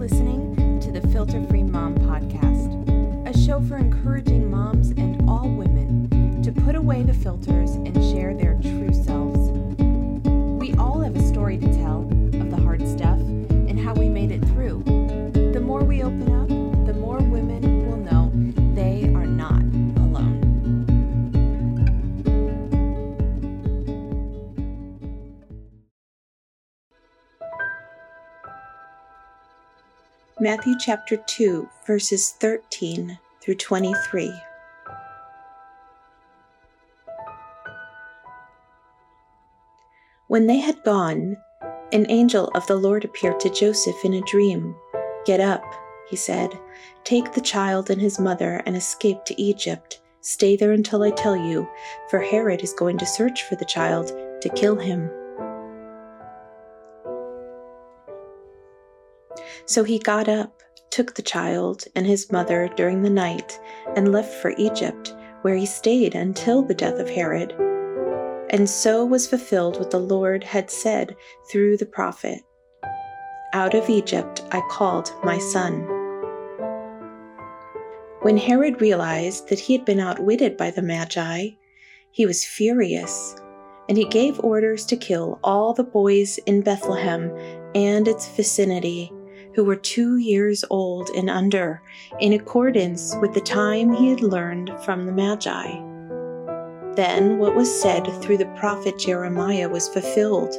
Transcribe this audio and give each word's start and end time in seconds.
listening 0.00 0.80
to 0.80 0.90
the 0.90 1.06
Filter 1.08 1.44
Free 1.44 1.62
Mom 1.62 1.94
Podcast, 1.94 3.28
a 3.28 3.38
show 3.38 3.60
for 3.60 3.76
encouraging 3.76 4.50
moms 4.50 4.92
and 4.92 5.28
all 5.28 5.46
women 5.46 6.40
to 6.42 6.50
put 6.50 6.74
away 6.74 7.02
the 7.02 7.12
filters 7.12 7.72
and 7.72 7.99
Matthew 30.42 30.74
chapter 30.78 31.18
2, 31.18 31.68
verses 31.86 32.30
13 32.30 33.18
through 33.42 33.56
23. 33.56 34.32
When 40.28 40.46
they 40.46 40.56
had 40.56 40.82
gone, 40.82 41.36
an 41.92 42.06
angel 42.08 42.50
of 42.54 42.66
the 42.66 42.76
Lord 42.76 43.04
appeared 43.04 43.38
to 43.40 43.50
Joseph 43.50 44.02
in 44.02 44.14
a 44.14 44.22
dream. 44.22 44.74
Get 45.26 45.40
up, 45.40 45.62
he 46.08 46.16
said, 46.16 46.58
take 47.04 47.34
the 47.34 47.42
child 47.42 47.90
and 47.90 48.00
his 48.00 48.18
mother 48.18 48.62
and 48.64 48.74
escape 48.74 49.26
to 49.26 49.38
Egypt. 49.38 50.00
Stay 50.22 50.56
there 50.56 50.72
until 50.72 51.02
I 51.02 51.10
tell 51.10 51.36
you, 51.36 51.68
for 52.08 52.18
Herod 52.18 52.62
is 52.62 52.72
going 52.72 52.96
to 52.96 53.04
search 53.04 53.42
for 53.42 53.56
the 53.56 53.66
child 53.66 54.06
to 54.40 54.48
kill 54.56 54.76
him. 54.76 55.10
So 59.70 59.84
he 59.84 60.00
got 60.00 60.28
up, 60.28 60.64
took 60.90 61.14
the 61.14 61.22
child 61.22 61.84
and 61.94 62.04
his 62.04 62.32
mother 62.32 62.68
during 62.74 63.02
the 63.02 63.08
night, 63.08 63.60
and 63.94 64.10
left 64.10 64.34
for 64.42 64.52
Egypt, 64.58 65.14
where 65.42 65.54
he 65.54 65.64
stayed 65.64 66.16
until 66.16 66.60
the 66.60 66.74
death 66.74 66.98
of 66.98 67.08
Herod. 67.08 67.54
And 68.50 68.68
so 68.68 69.04
was 69.04 69.28
fulfilled 69.28 69.78
what 69.78 69.92
the 69.92 70.00
Lord 70.00 70.42
had 70.42 70.72
said 70.72 71.14
through 71.48 71.76
the 71.76 71.86
prophet 71.86 72.40
Out 73.52 73.74
of 73.74 73.88
Egypt 73.88 74.42
I 74.50 74.60
called 74.72 75.12
my 75.22 75.38
son. 75.38 75.82
When 78.22 78.38
Herod 78.38 78.80
realized 78.80 79.50
that 79.50 79.60
he 79.60 79.72
had 79.76 79.84
been 79.84 80.00
outwitted 80.00 80.56
by 80.56 80.72
the 80.72 80.82
Magi, 80.82 81.50
he 82.10 82.26
was 82.26 82.44
furious, 82.44 83.36
and 83.88 83.96
he 83.96 84.04
gave 84.06 84.40
orders 84.40 84.84
to 84.86 84.96
kill 84.96 85.38
all 85.44 85.74
the 85.74 85.84
boys 85.84 86.38
in 86.38 86.60
Bethlehem 86.60 87.30
and 87.72 88.08
its 88.08 88.26
vicinity 88.34 89.12
who 89.54 89.64
were 89.64 89.76
two 89.76 90.16
years 90.16 90.64
old 90.70 91.08
and 91.10 91.28
under, 91.28 91.82
in 92.20 92.32
accordance 92.32 93.16
with 93.20 93.34
the 93.34 93.40
time 93.40 93.92
he 93.92 94.08
had 94.08 94.20
learned 94.20 94.72
from 94.84 95.06
the 95.06 95.12
Magi. 95.12 95.66
Then 96.94 97.38
what 97.38 97.54
was 97.54 97.80
said 97.80 98.06
through 98.20 98.38
the 98.38 98.54
prophet 98.56 98.98
Jeremiah 98.98 99.68
was 99.68 99.88
fulfilled. 99.88 100.54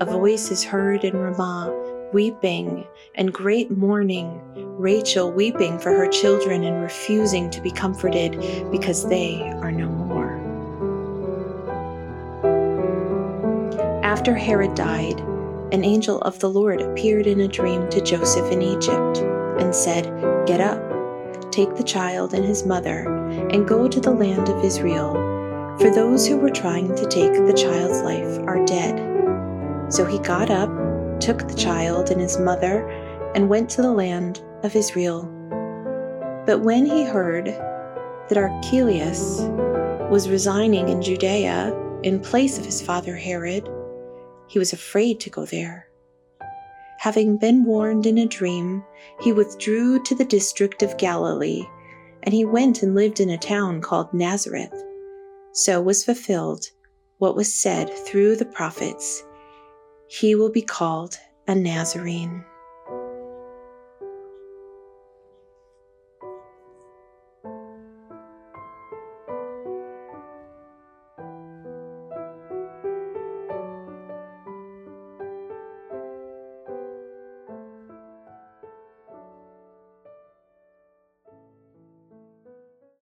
A 0.00 0.06
voice 0.06 0.50
is 0.50 0.64
heard 0.64 1.04
in 1.04 1.16
Ramah, 1.16 2.08
weeping 2.12 2.86
and 3.14 3.32
great 3.32 3.70
mourning, 3.70 4.40
Rachel 4.78 5.30
weeping 5.30 5.78
for 5.78 5.90
her 5.90 6.08
children 6.08 6.64
and 6.64 6.82
refusing 6.82 7.50
to 7.50 7.60
be 7.60 7.70
comforted 7.70 8.32
because 8.70 9.08
they 9.08 9.42
are 9.42 9.70
no 9.70 9.88
more. 9.88 10.38
After 14.02 14.34
Herod 14.34 14.74
died, 14.74 15.20
an 15.72 15.84
angel 15.84 16.20
of 16.22 16.38
the 16.40 16.50
Lord 16.50 16.80
appeared 16.80 17.26
in 17.26 17.40
a 17.40 17.48
dream 17.48 17.88
to 17.90 18.00
Joseph 18.00 18.50
in 18.50 18.60
Egypt 18.60 19.18
and 19.60 19.74
said, 19.74 20.04
Get 20.46 20.60
up, 20.60 20.82
take 21.52 21.76
the 21.76 21.84
child 21.84 22.34
and 22.34 22.44
his 22.44 22.66
mother, 22.66 23.06
and 23.50 23.68
go 23.68 23.86
to 23.86 24.00
the 24.00 24.10
land 24.10 24.48
of 24.48 24.64
Israel, 24.64 25.14
for 25.78 25.90
those 25.90 26.26
who 26.26 26.38
were 26.38 26.50
trying 26.50 26.94
to 26.96 27.06
take 27.08 27.32
the 27.32 27.52
child's 27.52 28.02
life 28.02 28.38
are 28.48 28.64
dead. 28.66 28.98
So 29.92 30.04
he 30.04 30.18
got 30.18 30.50
up, 30.50 30.70
took 31.20 31.46
the 31.46 31.54
child 31.54 32.10
and 32.10 32.20
his 32.20 32.38
mother, 32.38 32.88
and 33.36 33.48
went 33.48 33.70
to 33.70 33.82
the 33.82 33.92
land 33.92 34.42
of 34.64 34.74
Israel. 34.74 35.22
But 36.46 36.62
when 36.62 36.84
he 36.84 37.04
heard 37.04 37.46
that 37.46 38.36
Archelaus 38.36 39.40
was 40.10 40.28
resigning 40.28 40.88
in 40.88 41.00
Judea 41.00 41.72
in 42.02 42.18
place 42.18 42.58
of 42.58 42.64
his 42.64 42.82
father 42.82 43.14
Herod, 43.14 43.68
he 44.50 44.58
was 44.58 44.72
afraid 44.72 45.20
to 45.20 45.30
go 45.30 45.46
there. 45.46 45.86
Having 46.98 47.36
been 47.36 47.64
warned 47.64 48.04
in 48.04 48.18
a 48.18 48.26
dream, 48.26 48.84
he 49.20 49.32
withdrew 49.32 50.02
to 50.02 50.14
the 50.16 50.24
district 50.24 50.82
of 50.82 50.98
Galilee, 50.98 51.64
and 52.24 52.34
he 52.34 52.44
went 52.44 52.82
and 52.82 52.96
lived 52.96 53.20
in 53.20 53.30
a 53.30 53.38
town 53.38 53.80
called 53.80 54.12
Nazareth. 54.12 54.74
So 55.52 55.80
was 55.80 56.04
fulfilled 56.04 56.66
what 57.18 57.36
was 57.36 57.54
said 57.54 57.90
through 57.90 58.36
the 58.36 58.44
prophets 58.44 59.22
He 60.08 60.34
will 60.34 60.50
be 60.50 60.62
called 60.62 61.16
a 61.46 61.54
Nazarene. 61.54 62.44